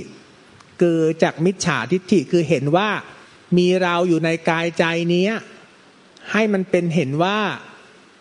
[0.81, 2.89] คือจากมิจฉาทิฏฐิคือเห็นว่า
[3.57, 4.85] มีเราอยู่ในกายใจ
[5.15, 5.29] นี้
[6.33, 7.39] ให้มันเป็นเห็นว่า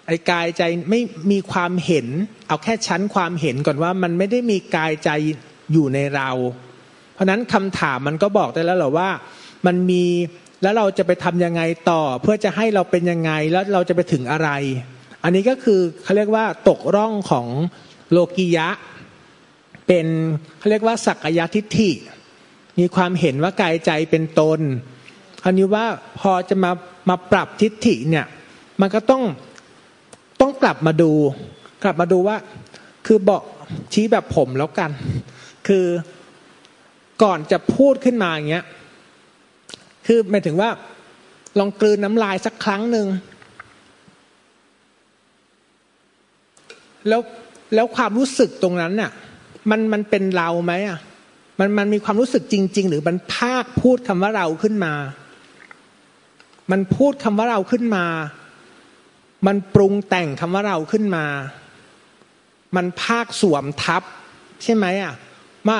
[0.07, 1.01] ไอ้กายใจไม่
[1.31, 2.07] มีความเห็น
[2.47, 5.09] เอาแค่ชั้นความเห็นก่อนว่ามันไม่ได้มีกายใจ
[5.71, 6.29] อยู่ในเรา
[7.13, 9.09] เพราะนั้นคำถามมันก็บอกได้แล้วหรอว่า
[9.65, 10.05] มันมี
[10.65, 14.49] แล้วเราจะไปทำยังไงต่อ เพื่อจะให้เราเป็นยังไงแล้วเราจะไปถึงอะไร
[15.23, 17.47] อันนี้ก็คือเขาเรียกว่าตกร่องของ
[18.11, 18.67] โลกิยะ
[19.87, 20.07] เป็น
[20.59, 21.91] เขาเรียกว่าสักยทิฏฐิ
[22.79, 24.59] มีความเห็นว่ากายใจเป็นตน
[25.43, 25.85] คราวนี้ว่า
[26.19, 26.71] พอจะมา
[27.09, 28.25] มาปรับทิฏฐิเนี่ย
[28.81, 29.23] มันก็ต้อง
[30.41, 31.11] ต้องกลับมาดู
[31.83, 32.37] กลับมาดูว่า
[33.07, 33.41] คือบอก
[33.93, 34.91] ชี้แบบผมแล้วกัน
[35.67, 35.85] คือ
[37.23, 38.65] ก่อนจะพูดขึ้นมาอย่างเงี้ย
[40.05, 40.69] คือหมายถึงว่า
[41.59, 43.07] ลองกลืนน้ำลายสักครั้งหนึ่ง
[47.07, 47.21] แล้ว
[47.75, 49.11] แล้วความรู้สึกตรงนั้นน่ะ
[49.69, 50.99] มันมันเป็นเราไหมอะ
[51.59, 54.93] มันมันมีความรู้สึกจริง ๆ หรือมันภาคพูดคำว่าเราขึ้นมา
[56.71, 58.05] มันพูดคำว่าเราขึ้นมา
[59.47, 61.25] มันปรุงแต่งคำว่าเราขึ้นมา
[62.75, 64.03] มันภาคสวมทับ
[64.63, 65.13] ใช่ไหมอะ
[65.67, 65.79] ว่า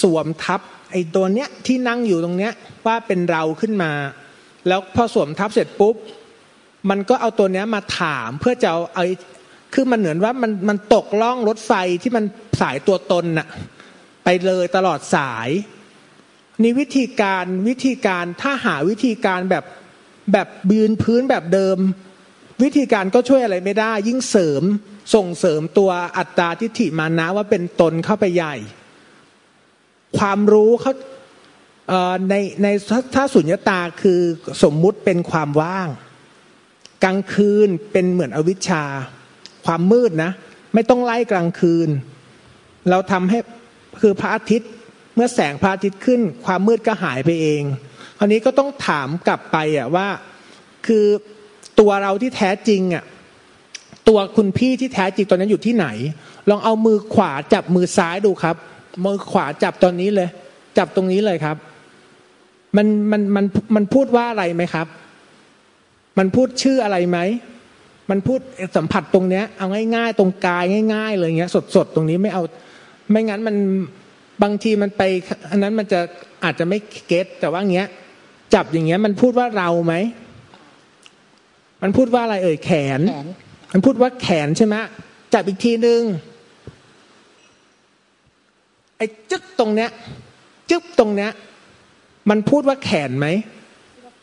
[0.00, 0.60] สวมทับ
[0.92, 2.52] ไอ้ตัวเนี้ยที่นั่งอยู่ตรงเนี้ย
[2.86, 3.92] ว่าเป็นเราขึ้นมา
[4.68, 5.96] แล้วพอสวมทับเสร็จปุ๊บ
[6.90, 9.06] มันก็เอาตัวเนี้ยมาถามเพื่อจะเอาไอ้
[9.74, 11.72] คือมันเหมือนว่ามันมันตกล่องรถไฟ
[12.02, 12.24] ที่มัน
[12.60, 13.46] สายตัวตนน่ะ
[14.24, 15.48] ไปเลยตลอดสาย
[16.62, 19.64] นี่วิธีการวิธีการถ้าหาวิธีการแบบ
[20.32, 21.78] แบบบืนพื้นแบบเดิม
[22.62, 24.62] วิธีการก็ช่วยอะไรไม่ได้ ยิ่งเสริม
[25.14, 28.54] ส่งเสริมตัวอัตตาทิฏฐิมานะว่าเป็นตนเข้าไปใหญ่
[30.22, 30.92] ความรู้เขา
[32.30, 32.66] ในใน
[33.14, 34.20] ถ้าสุญญตาคือ
[34.62, 35.88] สมมุติเป็นความว่าง
[37.04, 38.84] กลางคืนเป็นเหมือนอวิชชา
[39.66, 40.30] ความมืดนะ
[40.74, 41.88] ไม่ต้องไล่กลางคืน
[42.90, 43.38] เราทำให้
[44.00, 44.70] คือพระอาทิตย์
[45.14, 47.62] เมื่อแสงพระอาทิตย์ขึ้น ความมืดก็หายไปเอง
[48.18, 50.08] คราวนี้ก็ต้องถามกลับไปอะว่า
[50.86, 51.06] คือ
[51.80, 53.04] ตัวเราที่แท้จริงอะ
[54.08, 55.86] ตัวคุณพี่ที่แท้จริงตอนนั้นอยู่ที่ไหน
[56.50, 58.56] ลองเอามือขวาจับมือซ้ายดูครับ
[59.04, 60.28] มือขวาจับตอนนี้เลย
[60.78, 61.56] จับตรงนี้เลยครับ
[62.76, 63.44] มันมันมัน
[63.76, 64.86] มันพูดว่าอะไรไหมครับ
[66.18, 67.18] มันพูดชื่ออะไรไหม
[68.10, 68.40] มันพูด
[68.76, 72.42] สัมผัสตรงเนี้ย เอาง่าย ๆ ตรงกายง่าย ๆ เลยเงี้ย สดๆตรงนี้ไม่เอา
[73.10, 73.56] ไม่งั้นมัน
[74.42, 75.02] บางทีมันไป
[75.50, 76.00] อันนั้นมันจะ
[76.44, 77.88] อาจจะไม่เก็ตแต่ว่าเงี้ย
[78.54, 79.94] จับอย่างเงี้ย มันพูดว่าเราไหม
[81.82, 83.00] มันพูดว่าอะไรเอ่ยแขน
[83.72, 84.76] มันพูดว่าแขนใช่ไหม
[85.34, 86.00] จับอีกทีนึง
[86.31, 89.90] ไอ้จึ๊กตรงเนี้ย
[90.70, 91.30] จึ๊บตรงเนี้ย
[92.30, 93.26] มันพูดว่าแขนไหม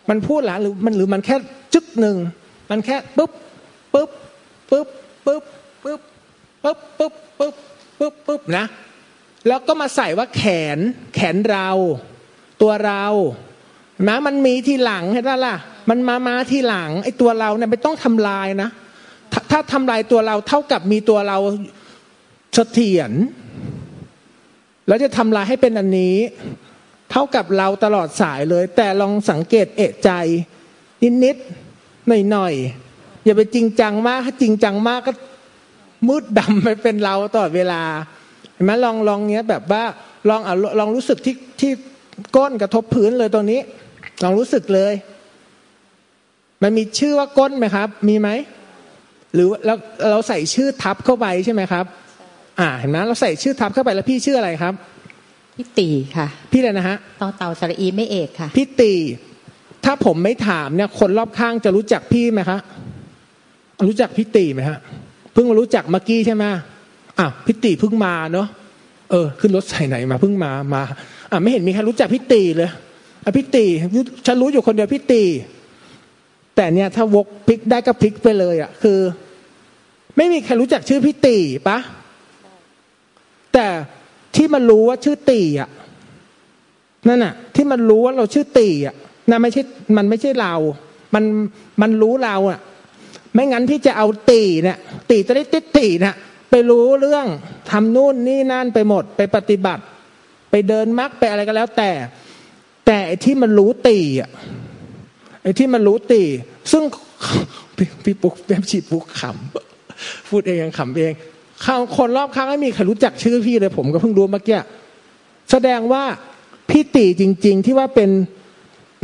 [0.09, 1.35] มันพูดหรอหรือมันหรือมันแค่
[1.73, 2.17] จึ๊กหนึ่ง
[2.71, 3.31] มันแค่ปุ๊บ
[3.93, 4.09] ปุ๊บ
[4.69, 4.87] ปุ๊บ
[5.25, 5.43] ปุ๊บ
[5.83, 6.01] ปุ๊บ
[6.63, 7.55] ปุ๊บปุ๊บปุ๊บ
[7.99, 8.65] ปุ๊บปุ๊บนะ
[9.47, 10.43] แล้วก็มาใส่ว่าแข
[10.75, 10.77] น
[11.15, 11.69] แขนเรา
[12.61, 13.05] ตัวเรา
[14.07, 15.55] นะมันมีทีหลังเห็นไหมล่ะ
[15.89, 18.69] มันมามาทีหลังไอ้ตัวเราเนี่ยไม่ต้องทำลายนะ
[19.33, 21.37] ถถ้าทำลายตัวเราเท่ากับมีตัวเรา
[22.53, 23.11] เสถียร
[24.89, 26.15] แล้วจะทำลายให้เป็นอันนี้
[27.11, 30.09] เท่ากับเราตลอดสายเลย แต่ลองสังเกตเอะใจ
[31.23, 35.11] นิดๆหน่อยๆอย่าไปจริงจังมากถ้าจริงจังมากก็
[36.07, 37.81] มืดดำไปเป็นเราตลอดเวลา
[38.53, 39.83] เห็นไหมลองลองเนี้ยแบบว่า
[40.29, 40.49] ลองอ
[40.79, 41.71] ลองรู้สึกที่ที่
[42.35, 43.59] ก้นกระทบพื้นเลยตรงนี้
[44.23, 44.93] ลองรู้สึกเลย
[46.63, 48.29] มันมีชื่อว่าก้นไหมครับ มีไหม
[49.33, 49.75] หรือเรา
[50.11, 51.85] เราใส่ชื่อทับเข้าไปใช่ไหมครับ
[52.59, 54.73] อ่าเห็นไหมเราใส่ชื่อทับเข้าไปแล้วพี่ชื่ออะไรครับ
[55.55, 58.93] พี่ตีค่ะ พี่อะไรนะฮะต่อเต่าสระอีไม่เอกค่ะ พี่ตี
[59.85, 62.59] ถ้าผมไม่ถามเนี่ย คนรอบข้างจะรู้จักพี่ไหมคะ
[63.87, 64.77] รู้จักพี่ตีไหมฮะ
[65.33, 66.43] เพิ่งมารู้จักเมื่อกี้ใช่ไหม
[67.19, 68.47] อะพิตีเพิ่งมาเนาะ
[69.11, 70.81] เออขึ้นรถใส่ไหนมาเพิ่งมามา
[71.31, 72.69] อะไม่เห็นมีใครรู้จักพิตีเลย
[73.25, 73.65] อะพิตี
[74.25, 75.23] ฉันรู้อยู่คนเดียวพิตี
[76.55, 78.99] แต่เนี่ยถ้าวกพลิกได้ก็พลิกไปเลยอะคือ
[80.17, 81.77] ไม่มีใครรู้จักชื่อพิตีปะ
[83.53, 83.67] แต่
[84.35, 85.69] ที่มันรู้ว่าชื่อตีอะ
[87.07, 88.95] นั่นอะ ที่มันรู้ว่าเราชื่อตีอะ
[89.29, 89.61] นั่นไม่ใช่
[89.97, 90.55] มันไม่ใช่เรา
[91.15, 91.23] มัน
[91.81, 92.59] มันรู้เราอะ
[93.33, 94.77] ไม่งั้นพี่จะเอาตีเนี่ย
[95.09, 96.15] ตีจะได้ติดตีเนี่ย
[96.49, 97.25] ไปรู้เรื่อง
[97.71, 99.83] ทำนู่นนี่นั่นไปหมด ไปปฏิบัติ
[100.51, 101.91] ไปเดินมักไปอะไรก็แล้ว แต่
[102.85, 104.29] แต่ที่มันรู้ตีอะ
[105.41, 106.21] ไอ้ที่มันรู้ตี
[106.71, 106.83] ซึ่ง
[108.03, 111.13] พี่ปุ๊กแป๊บฉีดปุ๊กขำพูดเองยังขำเอง
[111.65, 114.59] ข้าคนรอบข้างไม่มีใครรู้จักชื่อพี่เลยผมก็เพิ่งรู้เมื่อกี้
[115.51, 116.03] แสดงว่า
[116.69, 118.09] พี่ตีจริง ๆ ที่ว่าเป็น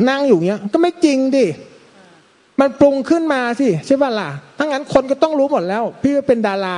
[0.10, 1.46] นั่งอยู่เนี้ย ก็ไม่จริงดิ
[2.60, 6.78] มันปรุงขึ้นมาสิใช่ป่ะล่ะถ้างั้นคนก็ต้องรู้หมดแล้ว พี่เป็นดารา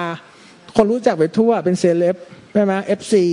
[0.76, 2.16] คนรู้จักไปทั่ว เป็นเซเลบ
[2.54, 3.26] ใช่ไหมเอฟซี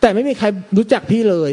[0.00, 0.46] แต่ไม่มีใคร
[0.76, 1.52] รู้จักพี่เลย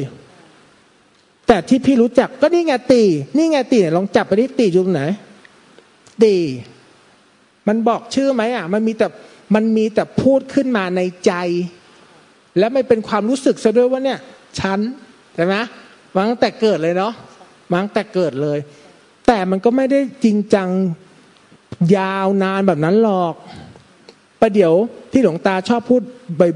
[1.47, 3.03] แต่ที่พี่รู้จักก็นี่ไงตี
[3.37, 5.01] นี่ไงตีลองจับไปที่ตีจุดไหน
[6.23, 6.35] ตี
[7.67, 9.07] มันบอกชื่อไหมอะ มันมีแต่
[9.53, 11.33] มันมีแต่พูดขึ้นมาในใจ
[12.59, 14.19] แล้วไม่เป็นความรู้สึกซะด้วยว่าเนี่ย
[14.59, 14.79] ฉัน
[15.35, 15.55] ใช่ไหม
[16.15, 17.13] มั้งแต่เกิดเลยเนาะ
[17.73, 18.59] มั้งแต่เกิดเลย
[19.27, 20.69] แต่มันก็ไม่ได้จริงจัง
[21.97, 23.35] ยาวนานแบบนั้นหรอก
[24.41, 24.73] ประเดี๋ยว
[25.11, 26.01] ที่หลวงตาชอบพูด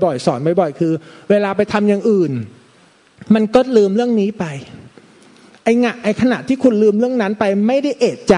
[0.04, 0.94] บ่อยๆ สอนบ่อยๆ คือ
[1.30, 2.32] เวลาไปทำอย่างอื่น
[3.34, 4.46] มันก็ลืมเรื่องนี้ไป
[5.64, 8.36] ไอ้งะไอ้ขณะที่คุณลืมเรื่องนั้นไปไม่ได้เอะใจ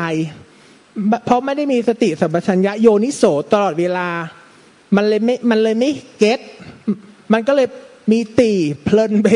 [1.25, 4.07] เพราะไม่ได้มีสติสัมปชัญญะโยนิโสตลอดเวลา
[4.95, 6.39] มันเลยไม่มันเลยไม่เก็ต
[7.33, 7.67] มันก็เลย
[8.11, 8.51] มีตี
[8.83, 9.27] เพลินไป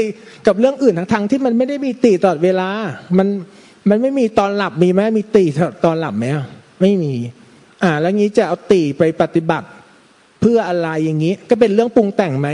[0.47, 2.69] กับเรื่องอื่นทั้งๆที่มันไม่ได้มีตีตลอดเวลา
[3.17, 3.27] มัน
[3.89, 5.43] มันไม่มีตอนหลับมีไหมมีตี
[5.85, 6.25] ตอนหลับไหม
[6.81, 7.13] ไม่มี
[7.83, 9.67] อ่า แล้วงี้จะเอาตีไปปฏิบัติ
[10.41, 12.49] เพื่ออะไรอย่างนี้ ก็เป็นเรื่องปรุงแต่งไหม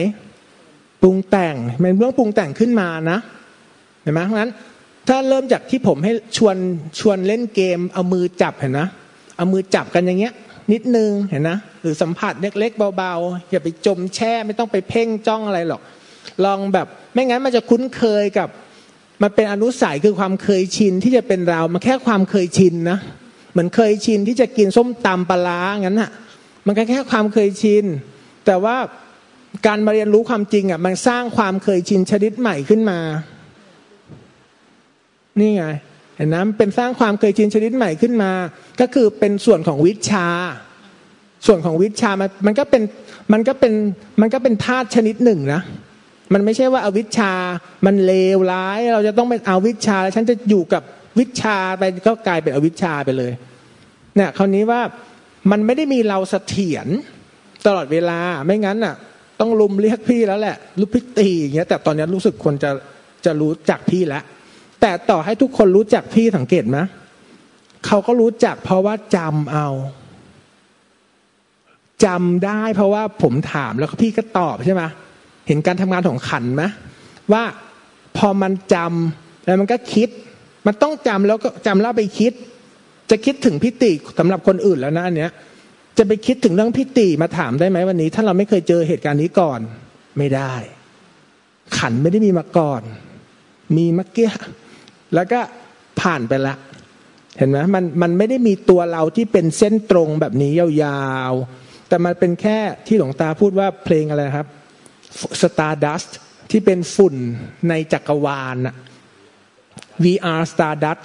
[1.01, 3.19] ปรุงแต่งมันเรื่องปรุงแต่งขึ้นมานะ
[4.01, 4.51] เห็นไหมเพราะงั้น
[5.07, 6.55] ถ้าเริ่มจากที่ผมให้ชวน
[6.99, 8.87] ชวนเล่นเกม เอามือจับเห็นนะ
[9.37, 10.33] เอามือจับกันอย่างเงี้ย
[10.71, 15.81] นิดนึงเห็นนะ หรือสัมผัสเล็กๆเบาๆ อย่าไปจมแช่ไม่ต้องไปเพ่งจ้องอะไรหรอก
[16.45, 18.49] ลองแบบไม่งั้นมันจะคุ้นเคยกับ
[19.21, 22.97] มันเป็นอนุสัยคือความเคยชินที่จะเป็นเรามันแค่ความเคยชินนะ
[23.51, 26.11] เหมือนเคยชินที่จะกินส้มตำปลางั้นอะ
[26.67, 27.85] มันก็แค่ความเคยชิน
[28.45, 28.75] แต่ว่า
[29.65, 32.99] การมาเรียนรู้ความจริงอะมันสร้างความเคยชินชนิดใหม่ขึ้นมา
[35.39, 35.63] นี่ไง
[36.15, 38.31] เห็นนะเป็นสร้างความเคยชินชนิดใหม่ขึ้นมา
[38.81, 40.27] ก็คือเป็นส่วนของวิชา
[41.45, 42.83] ส่วนของวิชามันมันก็เป็น
[43.33, 43.73] มันก็เป็น
[44.21, 45.61] มันก็เป็นธาตุชนิดหนึ่งนะ
[46.33, 47.33] มันไม่ใช่ว่าอาวิชา
[47.85, 50.83] มันเลวร้าย เราจะต้องเป็นอาวิชาแล้วฉันจะอยู่กับ
[51.19, 53.31] วิชาไปก็กลายเป็นอวิชาไปเลย
[54.15, 54.81] เนี่ยคราวนี้ว่า
[55.51, 56.87] มันไม่ได้มีเราเสถียร
[57.65, 58.95] ตลอดเวลาไม่งั้นอะ
[59.39, 62.71] ต้องลุมเรียกพี่แล้วแหละรูปพี่ตีอย่างเงี้ยแต่ตอนนี้รู้สึกคนจะ
[63.25, 64.23] จะรู้จักพี่แล้ว
[64.81, 66.77] แต่ต่อให้ทุกคนรู้จักพี่สังเกตไหม
[67.85, 69.67] เขาก็รู้จักเพราะว่าจำเอา
[72.05, 74.83] จำได้เพราะว่าผมถามแล้วพี่ก็ตอบใช่ไหม
[75.47, 76.63] เห็นการทำงานของขันไหม
[77.33, 77.43] ว่า
[78.17, 80.09] พอมันจำแล้วมันก็คิด
[80.67, 82.33] มันต้องจำแล้วก็จำแล้วไปคิด
[83.11, 85.31] จะคิดถึงพิติสำหรับคนอื่นแล้วนะอันเนี้ย
[85.97, 89.59] จะไปคิดถึงเรื่องพิติมาถามได้ไหมวันนี้ ถ้าเราไม่เคยเจอเหตุการณ์นี้ก่อน
[90.17, 90.53] ไม่ได้
[91.77, 92.81] ขันไม่ได้มีมาก่อน
[93.75, 94.29] มีเมื่อกี้
[95.15, 95.39] แล้วก็
[96.01, 96.55] ผ่านไปละ
[97.37, 104.47] เห็นไหมมันมันไม่ได้มีตัวเราที่เป็นเส้นตรงแบบนี้ยาวๆ แต่มันเป็นแค่ที่หลวงตาพูดว่าเพลงอะไรครับ
[105.41, 106.09] Stardust
[106.51, 107.15] ที่เป็นฝุ่น
[107.69, 108.75] ในจักรวาลน่ะ
[110.03, 111.01] VR Stardust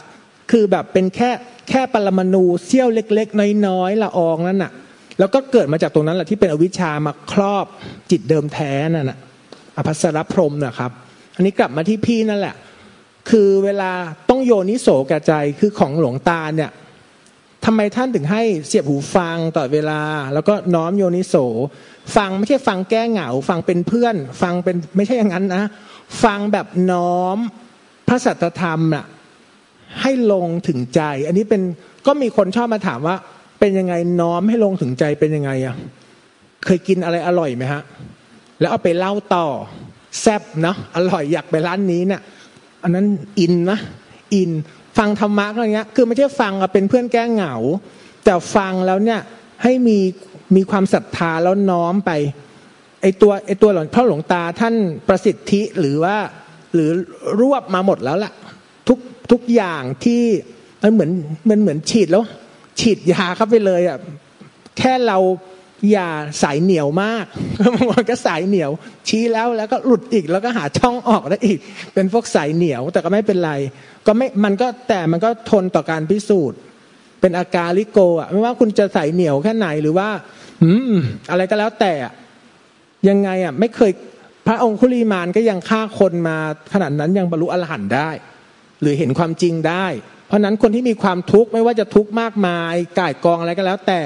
[0.51, 1.31] คือแบบเป็นแค่
[1.69, 4.73] แค่ปรมาณูเสี้ยวเล็ก ๆ น้อยๆละอองนั่นน่ะ
[5.19, 7.67] แล้วก็เกิดมาจากตรงนั้นแหละที่เป็นอวิชชามาครอบ
[8.11, 9.19] จิตเดิมแท้นั่นน่ะ
[9.77, 10.93] อภัสรพรมนะครับ
[11.37, 12.55] อันนี้กลับมาที่พี่นั่นแหละ
[13.31, 13.93] คือเวลา
[14.31, 16.71] ต้องโยนิโสกระใจคือของหลวงตาเนี่ย
[17.65, 20.01] ทำไมท่านถึงให้เสียบหูฟังต่อเวลา
[20.35, 21.35] แล้วก็น้อมโยนิโส
[22.17, 25.65] ฟังไม่ใช่ฟังแก้เหงา ฟังเป็นเพื่อน ฟังเป็นไม่ใช่อย่างนั้นนะ
[26.25, 27.39] ฟังแบบน้อม
[28.09, 29.05] พระสัตธรรมน่ะ
[30.01, 31.63] ให้ลงถึงใจ อันนี้เป็น
[32.07, 33.17] ก็มีคนชอบมาถามว่า
[33.61, 35.77] เป็นยังไงน้อมให้ลงถึงใจเป็นยังไงอะ
[36.65, 37.83] เคยกินอะไรอร่อยไหมฮะ
[38.61, 39.47] แล้วเอาไปเล่าต่อ
[40.21, 42.21] แซบเนาะอร่อยอยากไปร้านนี้เนี่ย
[42.83, 43.07] อันนั้น
[43.39, 43.79] อินนะ
[44.35, 44.51] อิน
[44.99, 47.55] ฟังธรรมะอะไรเงี้ย คือไม่ใช่ฟังเป็นเพื่อนแก้เหงา
[48.25, 49.21] แต่ฟังแล้วเนี่ย
[49.63, 49.99] ให้มี
[50.57, 52.11] มีความศรัทธาแล้วน้อมไป
[53.03, 54.75] ไอตัวไอตัวหลวงพ่อหลวงตาท่าน
[55.09, 56.17] ประสิทธิหรือว่า
[56.75, 56.91] หรือ
[57.41, 58.33] รวบมาหมดแล้วล่ะ
[58.89, 58.99] ทุก
[59.33, 60.23] ทุกอย่างที่
[60.83, 61.11] มันเหมือน
[61.51, 62.23] มันเหมือนฉีดแล้ว
[62.81, 63.99] ฉีดยาเข้าไปเลยอะ
[64.79, 65.19] แค่เรา
[65.93, 66.09] อย่า
[66.43, 67.25] สายเหนียวมาก
[67.93, 68.71] มันก็สายเหนียว
[69.09, 71.59] ชี้แล้วแล้วก็หลุดอีกแล้วก็หาช่องออกได้อีก
[71.95, 73.53] เป็นพวกสายเหนียวแต่ก็ไม่เป็นไร
[74.07, 76.59] ก็ไม่มันก็แต่มันก็ทนต่อการพิสูจน์
[77.21, 80.09] เป็นอาการลิโกอะไม่ว่าคุณจะใส่เหนียวแค่ไหนหรือว่า
[80.63, 80.95] อืม
[81.31, 81.93] อะไรก็แล้วแต่
[83.09, 83.93] ยังไงอะ ไม่เคย
[84.47, 86.37] พระองคุลีมานก็ยังฆ่าคนมา
[86.73, 88.11] ขนาดนั้นยังบรรลุอรหันต์ได้
[88.81, 89.87] หรือเห็นความจริงได้
[90.27, 94.01] เพราะนั้นคนที่มีความทุกข์ไม่ว่าจะทุกข์มากมายก่ายกองอะไรก็แล้ว แต่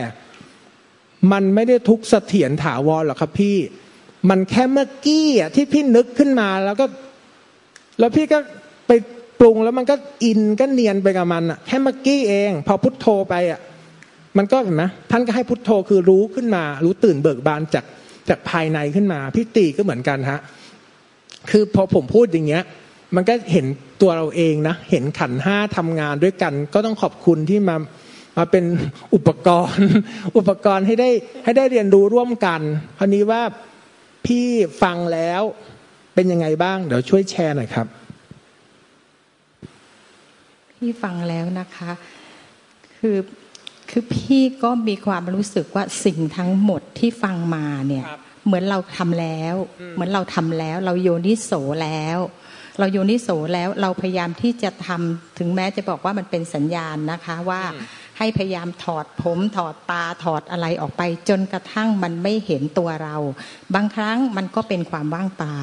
[1.33, 3.57] มันไม่ได้ทุกข์เสถียรถาวรหรอกครับพี่
[4.31, 6.87] มันแค่เมื่อกี้อะที่พี่นึกขึ้นมาแล้วก็
[7.99, 8.39] แล้วพี่ก็
[8.87, 8.91] ไป
[9.41, 13.61] ปรุงแล้วมันก็อินก็เนียนไปกับมันอะแค่เมื่อกี้เอง พอพุทโธไปอะ
[14.39, 17.85] มันก็เห็นไหมท่านก็ให้พุทโธคือรู้ขึ้นมา รู้ตื่นเบิกบานจาก
[18.29, 20.41] จากภายในขึ้นมาพิตีก็เหมือนกันฮะ
[21.51, 22.63] คือพอผมพูดอย่างเงี้ย
[23.17, 23.67] มันก็เห็น
[24.03, 27.77] ตัวเราเองนะ เห็นขันห้าทำงานด้วยกัน ก็ต้องขอบคุณที่มา
[28.39, 28.65] มาเป็น
[29.15, 29.89] อุปกรณ์
[30.37, 31.11] อุปกรณ์ให้ได้
[31.45, 32.61] ให้ได้เรียนรู้ร่วมกัน
[32.99, 33.43] คราวนี้ว่า
[34.27, 34.47] พี่
[34.83, 35.43] ฟังแล้ว
[36.15, 37.87] เป็นยังไงบ้าง เดี๋ยวช่วยแชร์หน่อยครับ
[40.79, 41.91] พี่ฟังแล้วนะคะ
[42.99, 43.19] คือ
[43.91, 48.05] คือพี่ก็มีความรู้สึกว่าสิ่งทั้งหมดที่ฟังมาเนี่ย
[48.47, 49.55] เหมือนเราทำแล้ว
[49.95, 52.19] เหมือนเราทำแล้ว เราโยนิโสแล้ว
[52.79, 57.63] เราโยนิโสแล้วเราพยายามที่จะทำถึงแม้จะบอกว่ามันเป็นสัญญาณนะคะว่า
[58.19, 63.17] ให้พยายามถอดผมถอดตาถอดอะไรออกไป จนกระทั่งมันไม่เห็นตัวเรา
[63.75, 65.63] บางครั้งมันก็เป็นความว่างเปล่า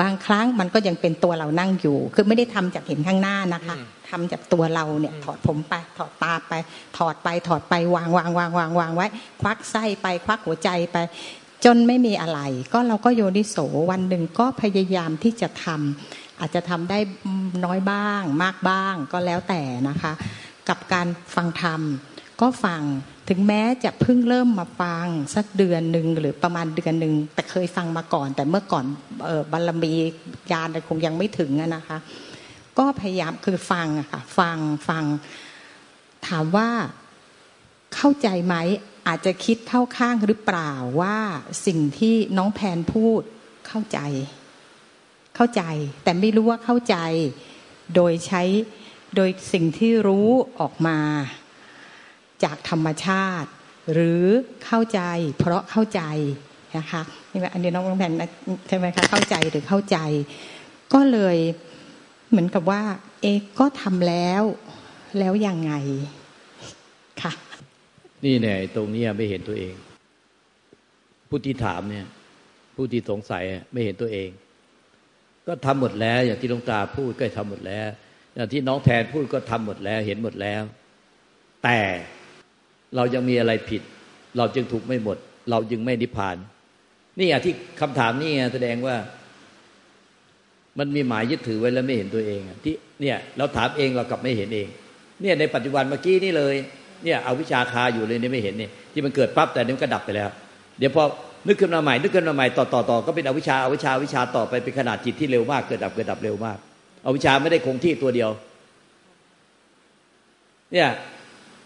[0.00, 3.76] บางครั้งมันก็ยังเป็นตัวเรานั่งอยู่ คือไม่ได้ทำจากเห็นข้างหน้านะคะ
[4.10, 6.52] ทำจากตัวเราเนี่ยถอดผมไปถอดตาไป
[6.96, 9.06] ถอดไปถอดไปวางวางวางวางวางไว้
[9.42, 10.96] ควักไส้ไปควักหัวใจไป
[11.64, 12.40] จนไม่มีอะไร
[12.72, 13.56] ก็เราก็โยนิโส
[13.90, 16.98] วันหนึ่งก็พยายามที่จะทำอาจจะทำได้
[17.64, 20.12] น้อยบ้าง มากบ้างก็แล้วแต่นะคะ
[20.68, 21.80] กับการฟังธรรม
[22.40, 22.82] ก็ฟัง
[23.28, 28.84] ถึงแม้จะเพิ่งเริ่มมาฟังสักเดือนหนึ่งหรือประมาณเดือนหนึ่งแต่เคยฟังมาก่อน แต่เมื่อก่อน
[29.28, 29.92] ออบารมี
[30.50, 31.98] ญาณคงยังไม่ถึงนะคะ
[32.78, 35.04] ก็พยายามคือฟังค่ะฟังฟัง
[36.26, 36.68] ถามว่า
[37.94, 38.54] เข้าใจไหม
[39.08, 41.16] อาจจะคิดเข้าข้างหรือเปล่าว่า
[41.66, 43.22] สิ่งที่น้องแพนพูด
[43.66, 43.98] เข้าใจ
[45.36, 45.62] เข้าใจ
[46.04, 46.96] แต่ไม่รู้ว่าเข้าใจ
[47.94, 48.42] โดยใช้
[49.14, 50.28] โดยสิ่งที่รู้
[50.60, 50.98] ออกมา
[52.44, 53.50] จากธรรมชาติ
[53.92, 54.22] หรือ
[54.64, 55.00] เข้าใจ
[55.38, 56.02] เพราะเข้าใจ
[56.76, 58.12] นะคะนี่อันนี้น้องน้องแพน
[58.68, 59.98] ใช่ไหมคะเข้าใจหรือเข้าใจ
[60.92, 61.36] ก็เลย
[62.30, 62.82] เหมือนกับว่า
[63.20, 63.26] เอ
[63.58, 64.42] ก็ทำแล้ว
[65.18, 65.72] แล้วยังไง
[67.22, 67.32] ค่ะ
[68.24, 69.74] นี่เนี่ยตรงนี้ไม่เห็นตัวเอง
[71.28, 72.06] ผู้ที่ถามเนี่ย
[72.74, 74.28] ผู้ที่สงสัยไม่เห็นตัวเอง
[75.46, 77.88] ก็ทำหมดแล้ว อย่างที่หลวงตาพูดก็ทำหมดแล้ว
[78.36, 80.62] อย่างที่น้องแทนพูดก็ทำหมดแล้วเห็นหมดแล้ว
[81.64, 81.78] แต่
[82.96, 83.82] เรายังมีอะไรผิด
[84.36, 85.18] เราจึงถูกไม่หมด
[85.50, 86.36] เราจึงไม่นิพพาน
[87.18, 88.96] นี่อะที่คำถามนี่แสดงว่า
[90.78, 94.68] มันมีหมายยึดถือไว้แล้วไม่เห็นตัวเองที่เนี่ยเราถามเองเรากลับไม่เห็นเอง
[95.22, 96.54] เนี่ยในปัจจุบันเมื่อกี้นี่เลย
[97.04, 100.28] เนี่ยเอาวิชาคาอยู่เลยเนี่ยไม่เห็นเนี่ยที่มันเกิดปั๊บแต่เนี่มันก็ดับไปแล้ว
[100.78, 101.04] เดี๋ยวพอ
[101.46, 106.58] นึกขึ้นมาใหม่นึกขึ้นมาใหม่ต่อต่อต่อก็เป็นอวิชาอวิชาวิชาต่อไปเป็นขนาดจิตที่เร็วมากเกิดดับเกิดดับเร็วมาก
[107.06, 108.30] อวิชาไม่ได้คงที่ตัวเดียว
[110.72, 110.88] เนี่ย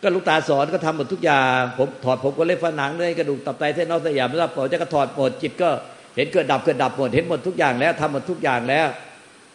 [0.03, 5.71] ก็ลูกตาสอนก็ทำหมดทุกอย่างผมถอดผมก็เล็บฝันหนังเลยกระดูกตับไตเส้นนอกสยามแล้วพอจะก็ถอดหมดจิตก็
[6.17, 8.87] เห็นเกิดดับเกิดดับหมดเห็นหมดทุกอย่างแล้วทำหมดทุกอย่างแล้ว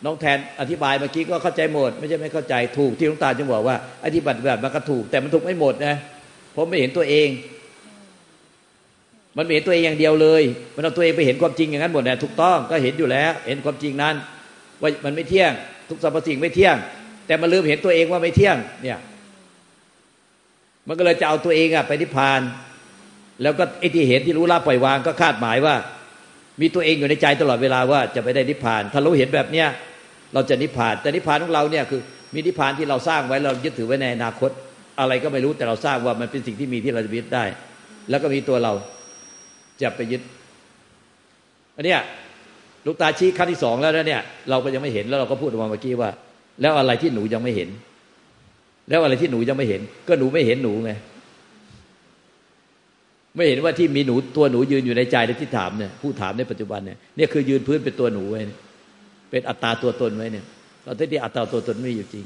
[0.05, 5.95] น้องแทนอธิบายเมื่อกี้ก็เข้าใจหมด ไม่ใช่ไม่เข้าใจถูกที่ลุงตาจะบอกว่าอธิบัติแบบมันก็ถูก แต่มันถูกไม่หมดนะ
[6.55, 7.27] ผมไม่เห็นตัวเอง
[9.37, 10.43] มันไม่เห็นตัวเองอย่างเดียวเลย
[10.75, 14.15] มันเอาตัวเองไปเห็นความจริงอย่างนั้นหมดนะถูกต้องก็เห็นอยู่แล้ว เห็นความจริงนั้น
[14.81, 15.51] ว่ามันไม่เที่ยง
[15.89, 16.75] ทุกสรรพสิ่งไม่เที่ยง
[17.27, 18.99] แต่มันลืมเห็นตัวเองว่าไม่เที่ยง เนี่ย
[20.87, 22.41] มันก็เลยจะเอาตัวเองอะไปนิพพาน
[23.41, 25.75] แล้วก็ไอ้ที่เห็นที่รู้ละปล่อยวางก็คาดหมายว่า
[26.61, 29.67] มีตัวเองอยู่ในใจตลอดเวลาว่าจะไปได้นิพพาน ถ้าเราเห็นแบบเนี้ย
[30.33, 32.01] เราจะนิพพาน แต่นิพพานของเราเนี่ยคือ
[32.33, 34.51] มีนิพพานที่เราสร้างไว้เรายึดถือไว้ในอนาคต
[34.99, 37.45] อะไรก็ไม่รู้แต่เราสร้างว่ามันเป็นสิ่งที่มีที่เราจะยึดได้
[38.09, 38.73] แล้วก็มีตัวเรา
[39.81, 40.21] จะไปยึด
[41.75, 42.01] อันเนี้ย
[42.85, 46.09] ลูกตาชี้ขั้นที่สองแล้วนะเนี่ย เราก็ยังไม่เห็นแล้วเราก็พูดออกมาเมื่อกี้ว่า
[46.61, 47.69] แล้วอะไรที่หนูยังไม่เห็น
[48.89, 50.91] แล้วอะไรที่หนูยังไม่เห็น ก็หนูไม่เห็นหนูไง
[53.35, 58.39] ไม่เห็นว่าที่มีหนูตัวหนูยืนอยู่ในใจที่ถามเนี่ยผู้ถามในปัจจุบันเนี่ยเนี่ยคือยืนพื้นเป็นตัวหนูไว้
[59.31, 60.45] เป็นอัตตาตัวตนไว้เนี่ย
[60.83, 62.25] เราที่อัตตาตัวตนไม่อยู่จริง